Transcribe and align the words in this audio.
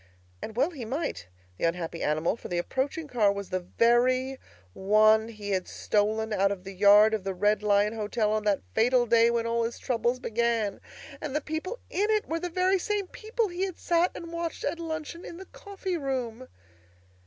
And 0.41 0.55
well 0.55 0.71
he 0.71 0.83
might, 0.83 1.27
the 1.59 1.65
unhappy 1.65 2.01
animal; 2.01 2.35
for 2.35 2.47
the 2.47 2.57
approaching 2.57 3.07
car 3.07 3.31
was 3.31 3.51
the 3.51 3.59
very 3.59 4.39
one 4.73 5.27
he 5.27 5.51
had 5.51 5.67
stolen 5.67 6.33
out 6.33 6.51
of 6.51 6.63
the 6.63 6.73
yard 6.73 7.13
of 7.13 7.23
the 7.23 7.35
Red 7.35 7.61
Lion 7.61 7.93
Hotel 7.93 8.31
on 8.31 8.43
that 8.45 8.63
fatal 8.73 9.05
day 9.05 9.29
when 9.29 9.45
all 9.45 9.61
his 9.63 9.77
troubles 9.77 10.19
began! 10.19 10.81
And 11.21 11.35
the 11.35 11.39
people 11.41 11.77
in 11.91 12.09
it 12.09 12.27
were 12.27 12.39
the 12.39 12.49
very 12.49 12.79
same 12.79 13.05
people 13.09 13.49
he 13.49 13.65
had 13.65 13.77
sat 13.77 14.09
and 14.15 14.33
watched 14.33 14.63
at 14.63 14.79
luncheon 14.79 15.23
in 15.23 15.37
the 15.37 15.45
coffee 15.45 15.97
room! 15.97 16.47